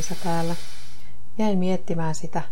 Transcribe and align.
Liisa 0.00 0.14
täällä. 0.24 0.54
Jäin 1.38 1.58
miettimään 1.58 2.14
sitä 2.14 2.42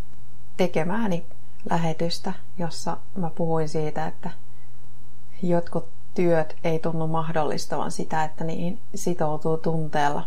tekemääni 0.56 1.24
lähetystä, 1.71 2.32
jossa 2.58 2.96
mä 3.17 3.30
puhuin 3.30 3.69
siitä, 3.69 4.06
että 4.06 4.30
jotkut 5.42 5.88
työt 6.14 6.56
ei 6.64 6.79
tunnu 6.79 7.06
mahdollistavan 7.06 7.90
sitä, 7.90 8.24
että 8.24 8.44
niihin 8.44 8.80
sitoutuu 8.94 9.56
tunteella. 9.56 10.26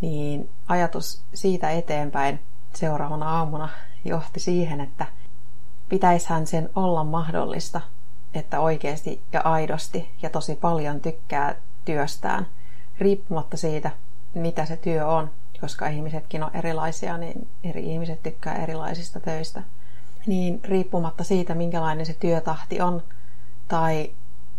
Niin 0.00 0.50
ajatus 0.68 1.22
siitä 1.34 1.70
eteenpäin 1.70 2.40
seuraavana 2.74 3.38
aamuna 3.38 3.68
johti 4.04 4.40
siihen, 4.40 4.80
että 4.80 5.06
pitäishän 5.88 6.46
sen 6.46 6.70
olla 6.74 7.04
mahdollista, 7.04 7.80
että 8.34 8.60
oikeasti 8.60 9.22
ja 9.32 9.40
aidosti 9.40 10.10
ja 10.22 10.30
tosi 10.30 10.56
paljon 10.56 11.00
tykkää 11.00 11.54
työstään, 11.84 12.46
riippumatta 12.98 13.56
siitä, 13.56 13.90
mitä 14.34 14.66
se 14.66 14.76
työ 14.76 15.06
on, 15.06 15.30
koska 15.60 15.88
ihmisetkin 15.88 16.42
on 16.42 16.50
erilaisia, 16.56 17.18
niin 17.18 17.48
eri 17.64 17.92
ihmiset 17.92 18.22
tykkää 18.22 18.54
erilaisista 18.54 19.20
töistä. 19.20 19.62
Niin 20.26 20.60
riippumatta 20.64 21.24
siitä, 21.24 21.54
minkälainen 21.54 22.06
se 22.06 22.14
työtahti 22.14 22.80
on 22.80 23.02
tai 23.68 24.10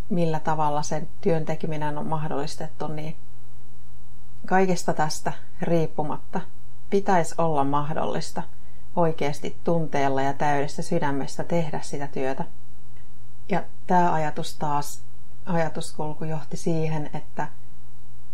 millä 0.10 0.40
tavalla 0.40 0.84
sen 0.84 1.08
työn 1.22 1.46
tekeminen 1.46 1.98
on 1.98 2.08
mahdollistettu, 2.08 2.88
niin 2.88 3.16
kaikesta 4.46 4.94
tästä 4.94 5.34
riippumatta 5.62 6.42
pitäisi 6.90 7.36
olla 7.38 7.64
mahdollista 7.64 8.44
oikeasti 8.96 9.58
tunteella 9.64 10.22
ja 10.22 10.34
täydestä 10.34 10.82
sydämestä 10.82 11.44
tehdä 11.44 11.80
sitä 11.82 12.08
työtä. 12.08 12.46
Ja 13.50 13.64
tämä 13.88 14.14
ajatus 14.14 14.56
taas, 14.56 15.02
ajatuskulku 15.46 16.24
johti 16.24 16.58
siihen, 16.58 17.10
että 17.14 17.48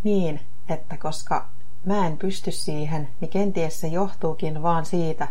niin, 0.04 0.42
että 0.70 0.98
koska 0.98 1.50
mä 1.88 2.08
en 2.08 2.18
pysty 2.18 2.52
siihen, 2.52 3.10
niin 3.22 3.30
kenties 3.30 3.82
se 3.82 3.88
johtuukin 3.88 4.64
vaan 4.64 4.86
siitä, 4.86 5.28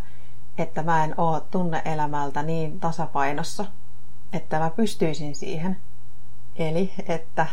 että 0.59 0.83
mä 0.83 1.05
en 1.05 1.15
oo 1.17 1.41
tunneelämältä 1.41 2.43
niin 2.43 2.81
tasapainossa, 2.81 3.65
että 4.33 4.59
mä 4.59 4.71
pystyisin 4.71 5.35
siihen. 5.35 5.77
Eli 6.57 6.93
että 7.09 7.47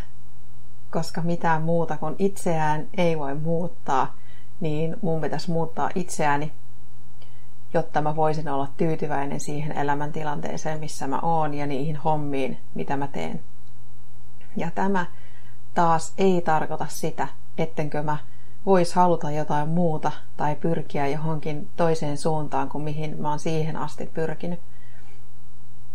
koska 0.91 1.21
mitään 1.21 1.61
muuta 1.61 1.97
kuin 1.97 2.15
itseään 2.19 2.87
ei 2.97 3.19
voi 3.19 3.35
muuttaa, 3.35 4.13
niin 4.59 4.95
mun 5.01 5.21
pitäisi 5.21 5.51
muuttaa 5.51 5.89
itseäni, 5.95 6.51
jotta 7.73 8.01
mä 8.01 8.15
voisin 8.15 8.49
olla 8.49 8.67
tyytyväinen 8.77 9.39
siihen 9.39 9.77
elämäntilanteeseen, 9.77 10.79
missä 10.79 11.07
mä 11.07 11.19
oon 11.19 11.53
ja 11.53 11.67
niihin 11.67 11.97
hommiin, 11.97 12.57
mitä 12.73 12.97
mä 12.97 13.07
teen. 13.07 13.41
Ja 14.57 14.71
tämä 14.71 15.05
taas 15.73 16.13
ei 16.17 16.41
tarkoita 16.41 16.85
sitä, 16.89 17.27
ettenkö 17.57 18.03
mä 18.03 18.17
vois 18.65 18.93
haluta 18.93 19.31
jotain 19.31 19.69
muuta 19.69 20.11
tai 20.37 20.55
pyrkiä 20.55 21.07
johonkin 21.07 21.69
toiseen 21.75 22.17
suuntaan 22.17 22.69
kuin 22.69 22.83
mihin 22.83 23.21
mä 23.21 23.29
oon 23.29 23.39
siihen 23.39 23.77
asti 23.77 24.05
pyrkinyt. 24.13 24.59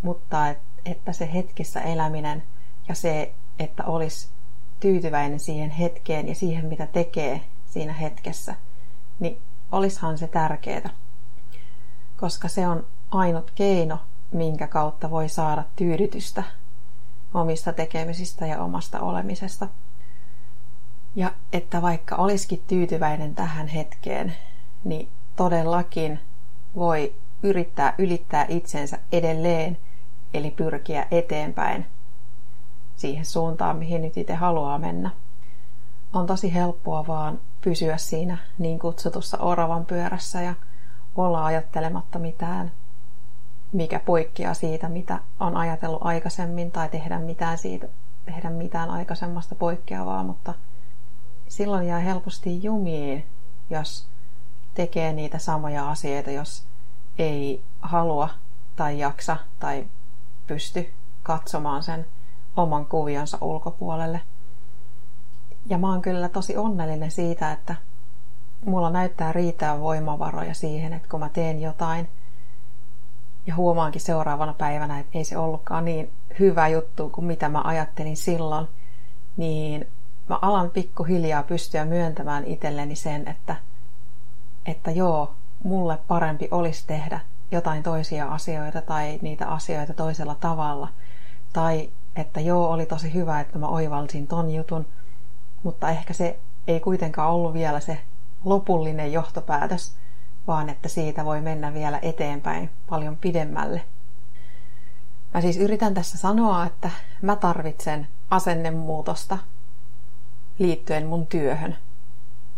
Mutta 0.02 0.55
että 0.84 1.12
se 1.12 1.33
hetkessä 1.33 1.80
eläminen 1.80 2.42
ja 2.88 2.94
se, 2.94 3.34
että 3.58 3.84
olisi 3.84 4.28
tyytyväinen 4.80 5.41
siihen 5.41 5.70
hetkeen 5.70 6.28
ja 6.28 6.34
siihen, 6.34 6.66
mitä 6.66 6.86
tekee 6.86 7.41
siinä 7.66 7.92
hetkessä, 7.92 8.55
niin 9.20 9.38
olishan 9.72 10.19
se 10.19 10.28
tärkeää. 10.28 10.91
Koska 12.16 12.48
se 12.48 12.69
on 12.69 12.86
ainut 13.10 13.50
keino, 13.55 13.98
minkä 14.32 14.66
kautta 14.66 15.10
voi 15.10 15.28
saada 15.28 15.64
tyydytystä 15.77 16.42
omista 17.34 17.72
tekemisistä 17.72 18.47
ja 18.47 18.62
omasta 18.62 19.00
olemisesta. 19.00 19.69
Ja 21.14 21.32
että 21.52 21.82
vaikka 21.82 22.16
olisikin 22.16 22.62
tyytyväinen 22.66 23.34
tähän 23.34 23.68
hetkeen, 23.68 24.34
niin 24.84 25.08
todellakin 25.36 26.20
voi 26.74 27.14
yrittää 27.42 27.94
ylittää 27.98 28.46
itsensä 28.48 28.98
edelleen, 29.12 29.78
eli 30.34 30.50
pyrkiä 30.50 31.06
eteenpäin 31.10 31.86
siihen 32.97 33.24
suuntaan, 33.24 33.76
mihin 33.76 34.02
nyt 34.02 34.16
itse 34.16 34.34
haluaa 34.34 34.78
mennä. 34.78 35.10
On 36.12 36.26
tosi 36.26 36.54
helppoa 36.54 37.06
vaan 37.06 37.41
pysyä 37.60 37.97
siinä 37.97 38.38
niin 38.58 38.78
kutsutussa 38.78 39.38
oravan 39.38 39.86
pyörässä 39.86 40.42
ja 40.42 40.54
olla 41.16 41.44
ajattelematta 41.44 42.18
mitään, 42.18 42.72
mikä 43.72 44.00
poikkeaa 44.00 44.54
siitä, 44.54 44.88
mitä 44.88 45.18
on 45.41 45.56
ajatellut 45.56 46.06
aikaisemmin, 46.06 46.70
tai 46.70 46.88
tehdä 46.88 47.18
mitään, 47.18 47.58
siitä, 47.58 47.88
tehdä 48.24 48.50
mitään 48.50 48.91
aikaisemmasta 48.91 49.54
poikkeavaa, 49.54 50.22
mutta 50.22 50.54
silloin 51.48 51.86
jää 51.86 51.98
helposti 51.98 52.62
jumiin, 52.62 53.26
jos 53.70 54.06
tekee 54.75 55.12
niitä 55.12 55.38
samoja 55.38 55.91
asioita, 55.91 56.31
jos 56.31 56.64
ei 57.19 57.64
halua 57.81 58.28
tai 58.76 58.98
jaksa 58.98 59.36
tai 59.59 59.86
pysty 60.47 60.92
katsomaan 61.22 61.82
sen 61.82 62.06
oman 62.56 62.86
kuvionsa 62.86 63.38
ulkopuolelle. 63.41 64.20
Ja 65.66 65.78
mä 65.78 65.91
oon 65.91 66.03
kyllä 66.03 66.28
tosi 66.28 66.56
onnellinen 66.56 67.10
siitä, 67.10 67.53
että 67.53 67.75
mulla 68.65 68.91
näyttää 68.91 69.32
riittää 69.32 69.80
voimavaroja 69.80 70.54
siihen, 70.54 70.92
että 70.92 71.09
kun 71.09 71.20
mä 71.20 71.28
teen 71.28 71.62
jotain 71.62 72.09
ja 73.47 73.54
huomaankin 73.54 74.00
seuraavana 74.00 74.54
päivänä, 74.59 74.98
että 74.98 75.19
ei 75.19 75.25
se 75.25 75.38
ollutkaan 75.38 75.84
niin 75.84 76.10
hyvä 76.38 76.69
juttu 76.69 77.10
kuin 77.10 77.25
mitä 77.25 77.48
mä 77.48 77.62
ajattelin 77.65 78.16
silloin, 78.16 78.69
niin 79.36 79.86
mä 80.28 80.39
alan 80.43 80.71
pikkuhiljaa 80.71 81.43
pystyä 81.43 81.84
myöntämään 81.84 82.44
itselleni 82.44 82.97
sen, 82.97 83.28
että, 83.28 83.56
että 84.66 84.91
joo, 84.91 85.34
mulle 85.65 85.99
parempi 86.09 86.49
olisi 86.50 86.84
tehdä 86.87 87.21
jotain 87.50 87.83
toisia 87.83 88.27
asioita 88.27 88.83
tai 88.83 89.19
niitä 89.22 89.49
asioita 89.49 89.94
toisella 89.94 90.34
tavalla. 90.34 90.89
Tai 91.53 91.91
että 92.16 92.41
joo, 92.41 92.71
oli 92.71 92.87
tosi 92.87 93.15
hyvä, 93.15 93.41
että 93.41 93.59
mä 93.59 93.66
oivalsin 93.66 94.27
ton 94.27 94.50
jutun, 94.50 94.87
mutta 95.62 95.91
ehkä 95.91 96.12
se 96.12 96.39
ei 96.66 96.81
kuitenkaan 96.81 97.33
ollut 97.33 97.55
vielä 97.55 97.81
se 97.81 98.00
lopullinen 98.45 99.12
johtopäätös, 99.12 99.95
vaan 100.47 100.69
että 100.69 100.89
siitä 100.89 101.25
voi 101.25 101.41
mennä 101.41 101.75
vielä 101.75 101.99
eteenpäin 102.03 102.71
paljon 102.91 103.16
pidemmälle. 103.16 103.83
Mä 105.34 105.41
siis 105.41 105.56
yritän 105.56 105.95
tässä 105.95 106.19
sanoa, 106.19 106.66
että 106.66 106.91
mä 107.22 107.37
tarvitsen 107.37 108.09
asennemuutosta 108.31 109.39
liittyen 110.58 111.06
mun 111.06 111.26
työhön, 111.26 111.76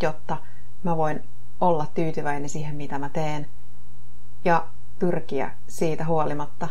jotta 0.02 0.36
mä 0.82 0.96
voin 0.96 1.24
olla 1.60 1.86
tyytyväinen 1.94 2.48
siihen, 2.48 2.76
mitä 2.76 2.98
mä 2.98 3.08
teen, 3.08 3.46
ja 4.44 4.66
pyrkiä 4.98 5.50
siitä 5.68 6.04
huolimatta 6.04 6.68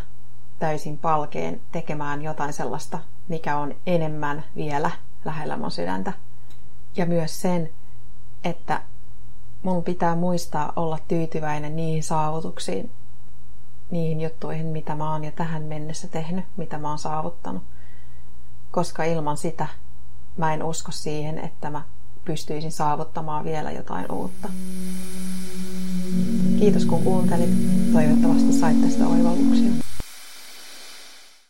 täysin 0.59 0.97
palkeen 0.97 1.61
tekemään 1.71 2.21
jotain 2.21 2.53
sellaista, 2.53 2.99
mikä 3.27 3.57
on 3.57 3.75
enemmän 3.85 4.43
vielä 4.55 4.91
lähellä 5.25 5.57
mun 5.57 5.71
sydäntä. 5.71 6.13
Ja 6.95 7.05
myös 7.05 7.41
sen, 7.41 7.69
että 8.43 8.81
mun 9.63 9.83
pitää 9.83 10.15
muistaa 10.15 10.73
olla 10.75 10.99
tyytyväinen 11.07 11.75
niihin 11.75 12.03
saavutuksiin, 12.03 12.91
niihin 13.91 14.21
juttuihin, 14.21 14.65
mitä 14.65 14.95
mä 14.95 15.11
oon 15.11 15.23
jo 15.23 15.31
tähän 15.31 15.63
mennessä 15.63 16.07
tehnyt, 16.07 16.45
mitä 16.57 16.77
mä 16.77 16.89
oon 16.89 16.99
saavuttanut. 16.99 17.63
Koska 18.71 19.03
ilman 19.03 19.37
sitä 19.37 19.67
mä 20.39 20.53
en 20.53 20.63
usko 20.63 20.91
siihen, 20.91 21.37
että 21.39 21.69
mä 21.69 21.81
pystyisin 22.25 22.71
saavuttamaan 22.71 23.45
vielä 23.45 23.71
jotain 23.71 24.11
uutta. 24.11 24.49
Kiitos 26.59 26.85
kun 26.85 27.03
kuuntelit. 27.03 27.49
Toivottavasti 27.93 28.53
sait 28.53 28.81
tästä 28.81 29.07